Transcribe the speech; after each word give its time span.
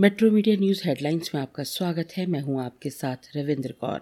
Metro 0.00 0.30
media 0.30 0.56
news 0.56 0.82
headlines 0.84 1.30
में 1.34 1.42
आपका 1.42 1.62
स्वागत 1.62 2.08
है। 2.16 2.26
मैं 2.26 2.40
हूँ 2.40 2.64
आपके 2.64 2.90
साथ 2.90 3.16
रविंद्र 3.36 3.72
कौर। 3.72 4.00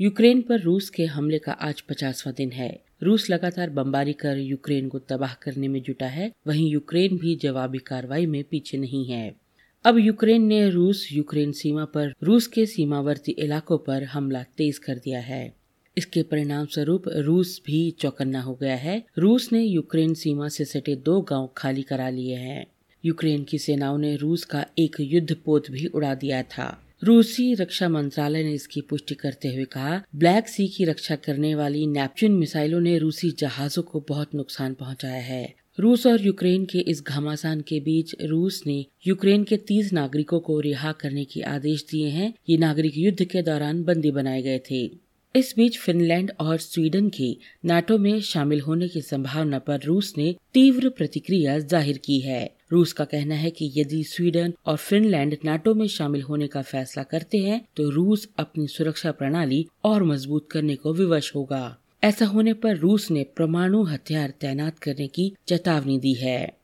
यूक्रेन 0.00 0.42
पर 0.42 0.60
रूस 0.60 0.90
के 0.90 1.04
हमले 1.04 1.38
का 1.38 1.52
आज 1.52 1.80
पचासवा 1.80 2.32
दिन 2.32 2.52
है। 2.52 2.80
रूस 3.02 3.30
लगातार 3.30 3.70
बमबारी 3.70 4.12
कर 4.12 4.38
यूक्रेन 4.38 4.88
को 4.88 4.98
तबाह 4.98 5.34
करने 5.34 5.68
में 5.68 5.82
जुटा 5.82 6.06
है। 6.06 6.32
वहीं 6.46 6.70
यूक्रेन 6.70 7.18
भी 7.18 7.36
जवाबी 7.36 7.78
कार्रवाई 7.78 8.26
में 8.26 8.44
पीछे 8.44 8.78
नहीं 8.78 9.06
है। 9.06 9.36
अब 9.84 9.98
यूक्रेन 9.98 10.42
ने 10.42 10.70
रूस 10.70 11.08
यूक्रेन 11.12 11.52
सीमा 11.52 11.84
पर 11.84 12.14
रूस 12.22 12.46
के 12.46 12.66
सीमावर्ती 12.66 13.32
इलाकों 13.32 13.78
पर 13.78 14.04
हमला 14.04 14.42
तेज 14.42 14.78
कर 14.78 14.94
दिया 14.94 15.20
है। 15.20 15.54
इसके 15.98 16.22
परिणाम 16.22 16.66
स्वरूप 16.66 17.02
रूस 17.08 17.62
भी 17.66 17.90
चौकन्ना 17.90 18.40
हो 18.40 18.54
गया 18.54 18.76
है। 18.76 19.06
रूस 19.18 19.52
ने 19.52 19.62
यूक्रेन 19.62 20.14
सीमा 20.14 20.48
से 20.48 20.64
सटे 20.64 20.96
दो 20.96 21.20
गाँव 21.20 21.54
खाली 21.56 21.82
करा 21.82 22.08
लिए 22.08 22.36
हैं। 22.36 22.66
यूक्रेन 23.04 23.44
की 23.44 23.58
सेनाओं 23.58 23.98
ने 23.98 24.14
रूस 24.16 24.44
का 24.44 24.64
एक 24.78 24.96
युद्ध 25.00 25.36
पोत 25.44 25.70
भी 25.70 25.86
उड़ा 25.86 26.14
दिया 26.14 26.42
था। 26.42 26.66
रूसी 27.02 27.52
रक्षा 27.54 27.88
मंत्रालय 27.88 28.42
ने 28.42 28.52
इसकी 28.52 28.80
पुष्टि 28.80 29.14
करते 29.14 29.48
हुए 29.48 29.64
कहा, 29.64 30.02
ब्लैक 30.16 30.48
सी 30.48 30.66
की 30.68 30.84
रक्षा 30.84 31.16
करने 31.16 31.54
वाली 31.54 31.86
नेपच्यून 31.86 32.32
मिसाइलों 32.32 32.80
ने 32.80 32.96
रूसी 32.98 33.30
जहाजों 33.30 33.82
को 33.82 34.04
बहुत 34.08 34.34
नुकसान 34.34 34.74
पहुँचाया 34.74 35.22
है। 35.22 35.54
रूस 35.78 36.06
और 36.06 36.26
यूक्रेन 36.26 36.64
के 36.64 36.78
इस 36.78 37.02
घमासान 37.02 37.60
के 37.60 37.80
बीच 37.80 38.14
रूस 38.22 38.62
ने 38.66 38.84
यूक्रेन 39.06 39.44
के 39.44 39.56
तीस 39.56 39.92
नागरिकों 39.92 40.40
को 40.40 40.58
रिहा 40.60 40.92
करने 40.92 41.24
के 41.24 41.42
आदेश 41.42 41.86
दिए 41.90 42.08
हैं। 42.08 42.32
ये 42.48 42.56
नागरिक 42.56 42.98
युद्ध 42.98 43.24
के 43.24 43.42
दौरान 43.42 43.82
बंदी 43.84 44.10
बनाए 44.10 44.42
गए 44.42 44.60
थे। 44.70 44.84
इस 45.34 45.54
बीच 45.56 45.78
फिनलैंड 45.78 46.32
और 46.40 46.56
स्वीडन 46.58 47.08
के 47.08 47.36
नाटो 47.64 47.98
में 47.98 48.20
शामिल 48.20 48.60
होने 48.60 48.88
की 48.88 49.00
संभावना 49.00 49.58
पर 49.58 49.80
रूस 49.80 50.12
ने 50.18 50.34
तीव्र 50.54 50.88
प्रतिक्रिया 50.88 51.58
ज़ाहिर 51.58 51.98
की 51.98 52.20
है। 52.20 52.59
रूस 52.72 52.92
का 52.92 53.04
कहना 53.04 53.34
है 53.34 53.50
कि 53.50 53.72
यदि 53.76 54.04
स्वीडन 54.04 54.54
और 54.66 54.76
फिनलैंड 54.76 55.36
नाटो 55.44 55.74
में 55.74 55.86
शामिल 55.86 56.22
होने 56.22 56.46
का 56.46 56.62
फैसला 56.62 57.02
करते 57.02 57.38
हैं 57.38 57.64
तो 57.76 57.90
रूस 57.90 58.28
अपनी 58.38 58.66
सुरक्षा 58.66 59.12
प्रणाली 59.12 59.66
और 59.84 60.04
मज़बूत 60.04 60.48
करने 60.50 60.76
को 60.76 60.94
विवश 60.94 61.34
होगा। 61.34 61.76
ऐसा 62.04 62.26
होने 62.26 62.52
पर 62.52 62.76
रूस 62.76 63.10
ने 63.10 63.24
परमाणु 63.24 63.82
हथियार 63.82 64.32
तैनात 64.40 64.78
करने 64.78 65.06
की 65.06 65.32
चेतावनी 65.48 65.98
दी 65.98 66.14
है। 66.14 66.60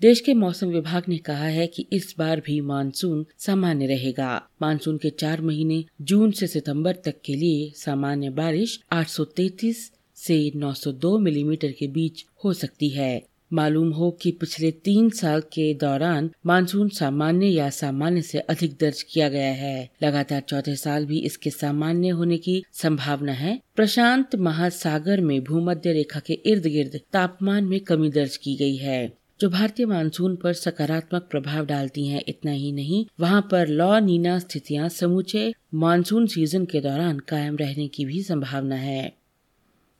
देश 0.00 0.20
के 0.20 0.34
मौसम 0.34 0.66
विभाग 0.66 1.02
ने 1.08 1.18
कहा 1.18 1.44
है 1.44 1.66
कि 1.66 1.86
इस 1.92 2.14
बार 2.18 2.40
भी 2.40 2.60
मानसून 2.60 3.26
सामान्य 3.38 3.86
रहेगा। 3.86 4.48
मानसून 4.62 4.96
के 4.96 5.10
चार 5.10 5.40
महीने, 5.40 5.84
जून 6.02 6.30
से 6.30 6.46
सितंबर 6.46 6.92
तक 6.94 7.14
के 7.24 7.34
लिए 7.34 7.70
सामान्य 7.76 8.30
बारिश 8.30 8.80
833 8.92 9.92
से 10.14 10.52
902 10.56 11.18
मिलीमीटर 11.18 11.72
के 11.72 11.86
बीच 11.86 12.24
हो 12.44 12.52
सकती 12.52 12.88
है। 12.88 13.22
मालूम 13.52 13.90
हो 13.90 14.10
कि 14.10 14.30
पिछले 14.30 14.70
तीन 14.70 15.10
साल 15.10 15.40
के 15.40 15.74
दौरान 15.74 16.30
मानसून 16.46 16.88
सामान्य 16.88 17.46
या 17.46 17.70
सामान्य 17.70 18.22
से 18.22 18.38
अधिक 18.38 18.72
दर्ज 18.80 19.02
किया 19.02 19.28
गया 19.28 19.52
है। 19.52 19.90
लगातार 20.02 20.40
चौथे 20.40 20.76
साल 20.76 21.06
भी 21.06 21.18
इसके 21.18 21.50
सामान्य 21.50 22.08
होने 22.08 22.36
की 22.36 22.64
संभावना 22.72 23.32
है। 23.32 23.60
प्रशांत 23.76 24.36
महासागर 24.36 25.20
में 25.20 25.44
भूमध्य 25.44 25.92
रेखा 25.92 26.20
के 26.20 26.32
इर्द 26.32 26.66
गिर्द 26.66 27.00
तापमान 27.12 27.64
में 27.64 27.80
कमी 27.80 28.10
दर्ज 28.10 28.36
की 28.36 28.56
गई 28.56 28.76
है। 28.76 29.12
जो 29.40 29.48
भारतीय 29.48 29.86
मानसून 29.86 30.36
पर 30.36 30.52
सकारात्मक 30.52 31.22
प्रभाव 31.22 31.66
डालती 31.66 32.06
हैं, 32.06 32.22
इतना 32.28 32.50
ही 32.50 32.72
नहीं, 32.72 33.06
वहाँ 33.20 33.48
पर 33.50 33.68
लॉ 33.68 34.00
नीना 34.00 34.38
स्थितियाँ 34.38 34.88
समूचे 34.88 35.54
मानसून 35.74 36.26
सीज़न 36.26 36.64
के 36.64 36.80
दौरान 36.80 37.18
कायम 37.18 37.56
रहने 37.56 37.88
की 37.88 38.04
भी 38.04 38.22
संभावना 38.22 38.76
है। 38.76 39.12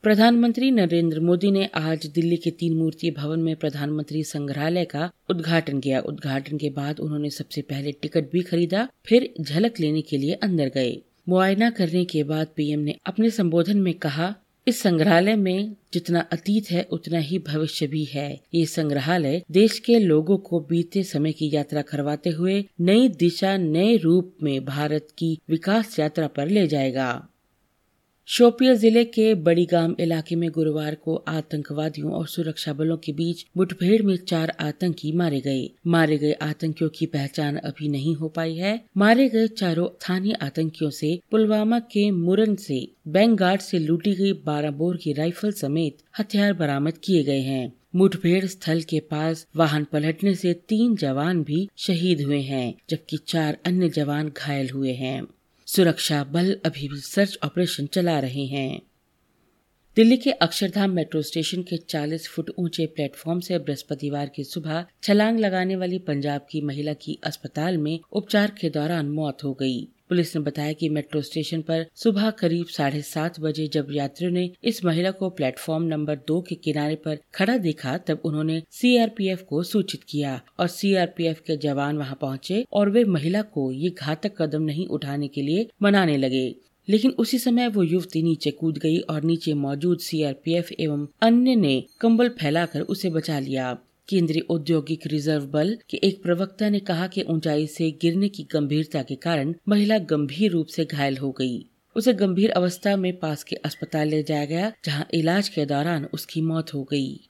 प्रधानमंत्री 0.07 0.71
नरेंद्र 0.71 1.19
मोदी 1.19 1.51
ने 1.51 1.65
आज 1.65 2.05
दिल्ली 2.05 2.37
के 2.37 2.51
तीन 2.51 2.77
मूर्ति 2.77 3.11
भवन 3.11 3.39
में 3.39 3.55
प्रधानमंत्री 3.55 4.23
संग्रहालय 4.23 4.85
का 4.85 5.11
उद्घाटन 5.29 5.79
किया। 5.79 5.99
उद्घाटन 5.99 6.57
के 6.57 6.69
बाद 6.69 6.99
उन्होंने 6.99 7.29
सबसे 7.29 7.61
पहले 7.61 7.91
टिकट 7.91 8.31
भी 8.31 8.41
खरीदा, 8.41 8.89
फिर 9.05 9.33
झलक 9.41 9.79
लेने 9.79 10.01
के 10.01 10.17
लिए 10.17 10.33
अंदर 10.33 10.67
गए। 10.67 11.01
मुआयना 11.29 11.69
करने 11.69 12.05
के 12.05 12.23
बाद 12.23 12.47
पीएम 12.55 12.79
ने 12.79 12.95
अपने 13.05 13.29
संबोधन 13.29 13.77
में 13.77 13.93
कहा, 13.93 14.35
इस 14.67 14.81
संग्रहालय 14.81 15.35
में 15.35 15.75
जितना 15.93 16.19
अतीत 16.19 16.71
है, 16.71 16.83
उतना 16.91 17.19
ही 17.19 17.39
भविष्य 17.39 17.87
भी 17.87 18.03
है। 18.03 18.41
ये 18.53 18.65
संग्रहालय 18.65 19.43
देश 19.51 19.79
के 19.79 19.99
लोगों 19.99 20.37
को 20.37 20.59
बीते 20.59 21.03
समय 21.03 21.31
की 21.31 21.51
यात्रा 21.53 21.81
करवाते 21.81 22.29
हुए 22.29 22.65
नई 22.81 23.09
दिशा, 23.09 23.57
नए 23.57 23.97
रूप 23.97 24.35
में 24.43 24.65
भारत 24.65 25.07
की 25.17 25.39
विकास 25.49 25.99
यात्रा 25.99 26.27
पर 26.27 26.47
ले 26.47 26.67
जाएगा। 26.67 27.27
शोपिया 28.29 28.73
ज़िले 28.73 29.03
के 29.03 29.33
बड़ी 29.35 29.65
गाँव 29.65 29.95
इलाके 29.99 30.35
में 30.35 30.49
गुरुवार 30.51 30.95
को 30.95 31.15
आतंकवादियों 31.27 32.11
और 32.11 32.25
सुरक्षा 32.27 32.73
बलों 32.73 32.97
के 32.97 33.11
बीच 33.11 33.45
मुठभेड़ 33.57 34.01
में 34.03 34.15
चार 34.17 34.51
आतंकी 34.59 35.11
मारे 35.11 35.39
गए। 35.39 35.69
मारे 35.87 36.17
गए 36.17 36.31
आतंकियों 36.31 36.89
की 36.89 37.05
पहचान 37.05 37.57
अभी 37.57 37.87
नहीं 37.87 38.15
हो 38.15 38.29
पाई 38.29 38.55
है। 38.55 38.73
मारे 38.97 39.29
गए 39.29 39.47
चारों 39.47 39.87
स्थानीय 39.87 40.33
आतंकियों 40.33 40.89
से 40.89 41.19
पुलवामा 41.31 41.79
के 41.79 42.09
मुरन 42.11 42.55
से 42.55 42.87
बैंगार्ड 43.07 43.61
से 43.61 43.79
लूटी 43.79 44.13
गई 44.15 44.33
बारह 44.45 44.71
बोर 44.71 44.97
की 44.97 45.13
राइफल 45.13 45.51
समेत 45.51 45.97
हथियार 46.19 46.53
बरामद 46.53 46.97
किए 46.97 47.23
गए 47.23 47.39
हैं। 47.39 47.73
मुठभेड़ 47.95 48.45
स्थल 48.45 48.81
के 48.81 48.99
पास 48.99 49.47
वाहन 49.55 49.83
पलटने 49.83 50.35
से 50.35 50.53
तीन 50.53 50.95
जवान 50.95 51.43
भी 51.43 51.67
शहीद 51.77 52.21
हुए 52.21 52.41
हैं, 52.41 52.73
जबकि 52.89 53.17
चार 53.17 53.57
अन्य 53.65 53.89
जवान 53.89 54.31
घायल 54.37 54.69
हुए 54.69 54.93
हैं। 54.93 55.27
सुरक्षा 55.67 56.23
बल 56.23 56.53
अभी 56.65 56.87
भी 56.87 56.97
सर्च 56.97 57.37
ऑपरेशन 57.43 57.85
चला 57.85 58.19
रहे 58.19 58.45
हैं 58.45 58.81
दिल्ली 59.97 60.17
के 60.17 60.31
अक्षरधाम 60.31 60.91
मेट्रो 60.91 61.21
स्टेशन 61.21 61.61
के 61.61 61.77
40 61.77 62.27
फुट 62.27 62.51
ऊँचे 62.59 62.85
प्लेटफॉर्म 62.85 63.39
से 63.39 63.59
बृहस्पतिवार 63.59 64.29
की 64.35 64.43
सुबह 64.43 64.85
छलांग 65.03 65.39
लगाने 65.39 65.75
वाली 65.75 65.99
पंजाब 65.99 66.45
की 66.51 66.61
महिला 66.61 66.93
की 66.93 67.19
अस्पताल 67.23 67.77
में 67.77 67.99
उपचार 68.11 68.51
के 68.61 68.69
दौरान 68.69 69.09
मौत 69.09 69.43
हो 69.43 69.53
गई। 69.53 69.87
पुलिस 70.09 70.35
ने 70.35 70.41
बताया 70.41 70.73
कि 70.73 70.89
मेट्रो 70.89 71.21
स्टेशन 71.21 71.61
पर 71.61 71.85
सुबह 71.95 72.29
करीब 72.29 72.65
साढ़े 72.65 73.01
सात 73.01 73.39
बजे 73.39 73.67
जब 73.67 73.87
यात्रियों 73.91 74.31
ने 74.31 74.51
इस 74.63 74.85
महिला 74.85 75.11
को 75.11 75.29
प्लेटफॉर्म 75.29 75.83
नंबर 75.83 76.15
दो 76.15 76.41
के 76.41 76.55
किनारे 76.55 76.95
पर 76.95 77.17
खड़ा 77.35 77.57
देखा, 77.57 77.97
तब 77.97 78.21
उन्होंने 78.25 78.63
सीआरपीएफ 78.71 79.41
को 79.41 79.63
सूचित 79.63 80.03
किया 80.03 80.41
और 80.59 80.67
सीआरपीएफ 80.67 81.39
के 81.39 81.57
जवान 81.57 81.97
वहाँ 81.97 82.17
पहुँचे 82.21 82.65
और 82.73 82.89
वे 82.89 83.03
महिला 83.03 83.41
को 83.41 83.71
ये 83.71 83.89
घातक 83.89 84.41
कदम 84.41 84.61
नहीं 84.61 84.87
उठाने 84.87 85.27
के 85.27 85.41
लिए 85.41 85.67
मनाने 85.81 86.17
लगे। 86.17 86.55
लेकिन 86.89 87.11
उसी 87.11 87.39
समय 87.39 87.67
वो 87.67 87.83
युवती 87.83 88.23
नीचे 88.23 88.51
कूद 88.51 88.77
गई 88.77 88.97
और 88.97 89.23
नीचे 89.23 89.53
मौजूद 89.53 89.99
सीआरपीएफ 89.99 90.71
एवं 90.79 91.07
अन्य 91.21 91.55
ने 91.55 91.83
कंबल 92.01 92.29
फैलाकर 92.29 92.81
उसे 92.81 93.09
बचा 93.09 93.39
लिया। 93.39 93.77
केंद्रीय 94.09 94.41
औद्योगिक 94.49 95.07
रिज़र्व 95.07 95.45
बल 95.45 95.77
के 95.89 95.97
एक 95.97 96.23
प्रवक्ता 96.23 96.69
ने 96.69 96.79
कहा 96.79 97.07
कि 97.07 97.21
ऊंचाई 97.21 97.67
से 97.67 97.91
गिरने 97.91 98.29
की 98.29 98.43
गंभीरता 98.43 99.01
के 99.03 99.15
कारण 99.15 99.53
महिला 99.67 99.97
गंभीर 99.97 100.51
रूप 100.51 100.67
से 100.67 100.85
घायल 100.85 101.17
हो 101.17 101.31
गई। 101.31 101.65
उसे 101.95 102.13
गंभीर 102.13 102.51
अवस्था 102.51 102.95
में 102.95 103.19
पास 103.19 103.43
के 103.43 103.55
अस्पताल 103.55 104.07
ले 104.07 104.23
जाया 104.23 104.45
गया, 104.45 104.71
जहाँ 104.85 105.07
इलाज 105.13 105.49
के 105.49 105.65
दौरान 105.65 106.05
उसकी 106.13 106.41
मौत 106.41 106.73
हो 106.73 106.83
गई। 106.83 107.29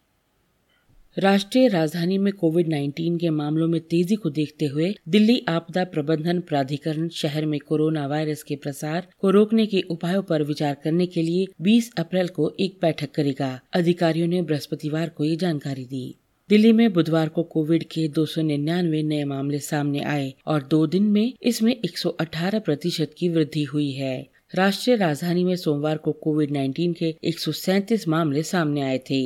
राष्ट्रीय 1.17 1.67
राजधानी 1.67 2.17
में 2.17 2.33
कोविड 2.33 2.67
19 2.67 3.17
के 3.17 3.29
मामलों 3.29 3.67
में 3.67 3.81
तेज़ी 3.81 4.15
को 4.15 4.29
देखते 4.29 4.65
हुए 4.65 4.94
दिल्ली 5.09 5.45
आपदा 5.47 5.83
प्रबंधन 5.83 6.39
प्राधिकरण 6.39 7.09
शहर 7.09 7.45
में 7.45 7.59
कोरोना 7.59 8.07
वायरस 8.07 8.44
के 8.44 8.55
प्रसार 8.55 9.07
को 9.19 9.29
रोकने 9.29 9.65
के 9.65 9.81
उपायों 9.81 10.23
पर 10.23 10.44
विचार 10.44 10.77
करने 10.83 11.05
के 11.05 11.21
लिए 11.21 11.45
20 11.61 11.91
अप्रैल 11.97 12.27
को 12.27 12.53
एक 12.59 12.77
बैठक 12.81 13.11
करेगा। 13.11 13.59
अधिकारियों 13.73 14.27
ने 14.27 14.41
बृहस्पतिवार 14.41 15.09
को 15.09 15.23
ये 15.23 15.35
जानकारी 15.35 15.85
दी। 15.85 16.15
दिल्ली 16.49 16.71
में 16.71 16.93
बुधवार 16.93 17.29
को 17.29 17.43
कोविड 17.43 17.83
के 17.83 18.07
दो 18.07 18.25
सौ 18.25 18.41
निन्यानवे 18.41 19.03
नए 19.03 19.23
मामले 19.23 19.59
सामने 19.59 19.99
आए 19.99 20.33
और 20.45 20.63
दो 20.63 20.87
दिन 20.87 21.03
में 21.03 21.33
इसमें 21.41 21.75
118 21.85 22.59
प्रतिशत 22.59 23.11
की 23.17 23.29
वृद्धि 23.29 23.63
हुई 23.63 23.91
है। 23.91 24.27
राष्ट्रीय 24.55 24.95
राजधानी 24.95 25.43
में 25.43 25.55
सोमवार 25.55 25.97
को 25.97 26.11
कोविड 26.11 26.51
19 26.51 26.93
के 26.93 27.05
एक 27.05 28.05
मामले 28.07 28.43
सामने 28.43 28.81
आए 28.81 28.97
थे। 28.97 29.19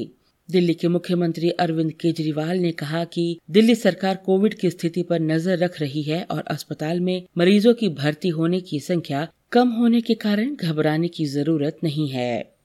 दिल्ली 0.52 0.74
के 0.74 0.88
मुख्यमंत्री 0.88 1.50
अरविंद 1.50 1.92
केजरीवाल 1.92 2.58
ने 2.58 2.72
कहा 2.72 3.04
कि 3.04 3.40
दिल्ली 3.52 3.76
सरकार 3.76 4.16
कोविड 4.16 4.54
की 4.54 4.70
स्थिति 4.70 5.04
पर 5.04 5.20
नज़र 5.20 5.58
रख 5.58 5.80
रही 5.82 6.02
है 6.02 6.24
और 6.24 6.44
अस्पताल 6.48 7.00
में 7.00 7.24
मरीजों 7.38 7.74
की 7.74 7.90
भर्ती 7.90 8.30
होने 8.30 8.62
की 8.62 8.80
संख्या 8.80 9.28
कम 9.52 9.70
होने 9.70 10.02
के 10.02 10.14
कारण 10.14 10.56
घबराने 10.56 11.08
की 11.08 11.26
ज़रूरत 11.26 11.78
नहीं 11.84 12.10
है। 12.10 12.61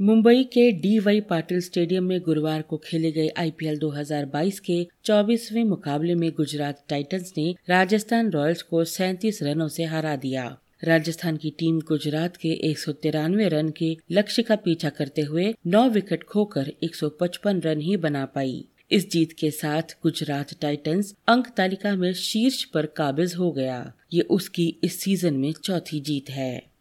मुंबई 0.00 0.42
के 0.44 0.72
डी 0.72 0.98
वाई 0.98 1.20
पाटिल 1.20 1.60
स्टेडियम 1.60 2.04
में 2.04 2.20
गुरुवार 2.20 2.62
को 2.62 2.76
खेले 2.76 3.12
गए 3.12 3.28
आईपीएल 3.38 3.78
2022 3.78 4.58
के 4.60 4.86
24वें 5.04 5.64
मुकाबले 5.64 6.14
में 6.14 6.30
गुजरात 6.30 6.84
टाइटंस 6.88 7.32
ने 7.38 7.54
राजस्थान 7.68 8.30
रॉयल्स 8.30 8.62
को 8.62 8.84
सैंतीस 8.84 9.42
रनों 9.42 9.68
से 9.68 9.84
हरा 9.84 10.16
दिया। 10.16 10.44
राजस्थान 10.84 11.36
की 11.36 11.50
टीम 11.50 11.80
गुजरात 11.80 12.36
के 12.36 12.48
एक 12.70 12.78
सौ 12.78 12.92
तिरानवे 12.92 13.48
रन 13.48 13.70
के 13.70 13.96
लक्ष्य 14.10 14.42
का 14.42 14.56
पीछा 14.56 14.88
करते 14.88 15.22
हुए 15.22 15.54
नौ 15.66 15.88
विकेट 15.88 16.24
खोकर 16.24 16.72
155 16.82 17.64
रन 17.64 17.80
ही 17.80 17.96
बना 17.96 18.26
पाई। 18.26 18.64
इस 18.90 19.10
जीत 19.10 19.32
के 19.32 19.50
साथ 19.50 19.82
गुजरात 20.02 20.54
टाइटंस 20.60 21.14
अंक 21.28 21.48
तालिका 21.56 21.96
में 21.96 22.12
शीर्ष 22.12 22.64
पर 22.64 22.86
काबिज 22.86 23.34
हो 23.34 23.52
गया। 23.52 23.92
ये 24.12 24.20
उसकी 24.20 24.76
इस 24.84 25.00
सीज़न 25.00 25.34
में 25.34 25.52
चौथी 25.52 26.00
जीत 26.00 26.30
है। 26.30 26.75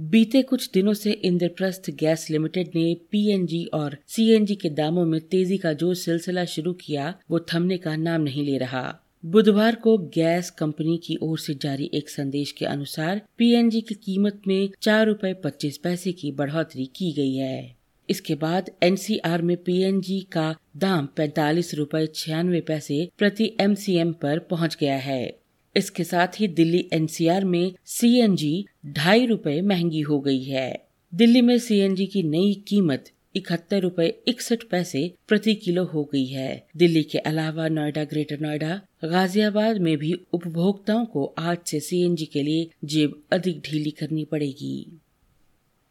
बीते 0.00 0.42
कुछ 0.42 0.70
दिनों 0.74 0.94
से 0.94 1.12
इंद्रप्रस्थ 1.12 1.90
गैस 1.90 2.30
लिमिटेड 2.30 2.70
ने 2.74 2.96
पीएनजी 3.10 3.64
और 3.64 3.96
सीएनजी 4.06 4.54
के 4.54 4.70
दामों 4.70 5.04
में 5.04 5.20
तेज़ी 5.20 5.58
का 5.58 5.72
जो 5.72 5.94
सिलसिला 5.94 6.44
शुरू 6.44 6.72
किया, 6.72 7.14
वो 7.30 7.40
थमने 7.40 7.78
का 7.78 7.96
नाम 7.96 8.20
नहीं 8.20 8.44
ले 8.44 8.58
रहा। 8.58 9.00
बुधवार 9.26 9.74
को 9.74 9.98
गैस 9.98 10.50
कंपनी 10.50 11.00
की 11.06 11.16
ओर 11.22 11.38
से 11.38 11.54
जारी 11.54 11.90
एक 11.94 12.08
संदेश 12.08 12.52
के 12.52 12.64
अनुसार 12.64 13.22
पीएनजी 13.38 13.80
की 13.80 13.94
कीमत 13.94 14.42
में 14.46 14.70
चार 14.82 15.06
रूपए 15.06 15.32
पच्चीस 15.34 15.78
पैसे 15.78 16.12
की 16.12 16.32
बढ़ोतरी 16.32 16.86
की 16.86 17.12
गई 17.12 17.34
है। 17.34 17.76
इसके 18.10 18.34
बाद 18.34 18.70
एनसीआर 18.82 19.42
में 19.42 19.56
पीएनजी 19.56 20.20
का 20.32 20.56
दाम 20.76 21.08
पैतालीस 21.16 21.74
रूपए 21.74 22.06
छियानवे 22.06 22.60
पैसे 22.60 23.08
प्रति 23.18 23.56
एमसीएम 23.60 24.12
पर 24.12 24.38
पहुँच 24.38 24.76
गया 24.80 24.96
है। 24.96 25.43
इसके 25.76 26.04
साथ 26.04 26.40
ही 26.40 26.48
दिल्ली 26.48 26.90
एनसीआर 26.92 27.44
में 27.44 27.74
सीएनजी 27.84 28.66
ढाई 28.86 29.26
रूपए 29.26 29.60
महँगी 29.60 30.00
हो 30.00 30.20
गई 30.20 30.42
है। 30.42 30.86
दिल्ली 31.14 31.40
में 31.40 31.58
सीएनजी 31.58 32.06
की 32.06 32.22
नई 32.22 32.64
कीमत 32.68 33.04
इकहत्तर 33.36 33.80
रूपए 33.80 34.18
इकसठ 34.28 34.62
पैसे 34.62 35.14
प्रति 35.28 35.54
किलो 35.54 35.84
हो 35.84 36.04
गई 36.04 36.26
है। 36.26 36.66
दिल्ली 36.76 37.02
के 37.02 37.18
अलावा 37.18 37.68
नोएडा, 37.68 38.04
ग्रेटर 38.04 38.40
नोएडा, 38.40 38.80
गाजियाबाद 39.04 39.78
में 39.78 39.96
भी 39.96 40.20
उपभोक्ताओं 40.32 41.06
को 41.06 41.34
आज 41.38 41.58
से 41.66 41.80
सीएनजी 41.80 42.26
के 42.26 42.42
लिए 42.42 42.70
जेब 42.84 43.22
अधिक 43.32 43.60
ढीली 43.60 43.90
करनी 43.90 44.24
पड़ेगी। 44.24 45.00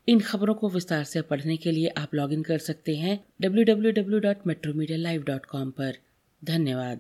इन 0.07 0.19
खबरों 0.19 0.53
को 0.53 0.69
विस्तार 0.69 1.03
से 1.03 1.21
पढ़ने 1.21 1.57
के 1.57 1.71
लिए 1.71 1.87
आप 1.87 2.15
लॉगिन 2.15 2.43
कर 2.43 2.57
सकते 2.57 2.95
हैं 2.95 3.23
www.metromedia.live.com 3.43 5.65
पर। 5.71 5.97
धन्यवाद। 6.45 6.99